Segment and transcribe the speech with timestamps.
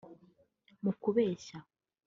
[0.83, 1.57] mu kubeshya